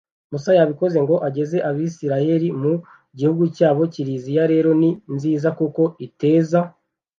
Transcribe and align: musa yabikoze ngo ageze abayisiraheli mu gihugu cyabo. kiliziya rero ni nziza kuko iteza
musa 0.31 0.51
yabikoze 0.59 0.97
ngo 1.05 1.15
ageze 1.27 1.57
abayisiraheli 1.67 2.47
mu 2.61 2.73
gihugu 3.17 3.43
cyabo. 3.55 3.81
kiliziya 3.93 4.43
rero 4.53 4.69
ni 4.81 4.89
nziza 5.15 5.49
kuko 5.59 5.81
iteza 6.07 6.59